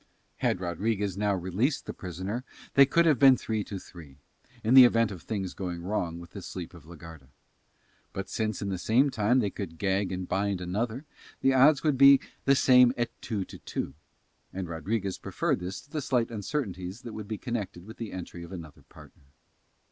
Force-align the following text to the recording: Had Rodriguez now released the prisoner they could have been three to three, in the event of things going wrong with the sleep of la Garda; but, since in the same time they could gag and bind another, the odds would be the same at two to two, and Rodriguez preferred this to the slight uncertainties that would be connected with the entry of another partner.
Had 0.37 0.59
Rodriguez 0.59 1.15
now 1.15 1.35
released 1.35 1.85
the 1.85 1.93
prisoner 1.93 2.43
they 2.73 2.87
could 2.87 3.05
have 3.05 3.19
been 3.19 3.37
three 3.37 3.63
to 3.65 3.77
three, 3.77 4.17
in 4.63 4.73
the 4.73 4.83
event 4.83 5.11
of 5.11 5.21
things 5.21 5.53
going 5.53 5.83
wrong 5.83 6.17
with 6.19 6.31
the 6.31 6.41
sleep 6.41 6.73
of 6.73 6.87
la 6.87 6.95
Garda; 6.95 7.27
but, 8.11 8.27
since 8.27 8.63
in 8.63 8.69
the 8.69 8.79
same 8.79 9.11
time 9.11 9.37
they 9.37 9.51
could 9.51 9.77
gag 9.77 10.11
and 10.11 10.27
bind 10.27 10.59
another, 10.59 11.05
the 11.41 11.53
odds 11.53 11.83
would 11.83 11.99
be 11.99 12.19
the 12.45 12.55
same 12.55 12.91
at 12.97 13.11
two 13.21 13.45
to 13.45 13.59
two, 13.59 13.93
and 14.51 14.67
Rodriguez 14.67 15.19
preferred 15.19 15.59
this 15.59 15.79
to 15.81 15.91
the 15.91 16.01
slight 16.01 16.31
uncertainties 16.31 17.03
that 17.03 17.13
would 17.13 17.27
be 17.27 17.37
connected 17.37 17.85
with 17.85 17.97
the 17.97 18.11
entry 18.11 18.41
of 18.43 18.51
another 18.51 18.81
partner. 18.89 19.25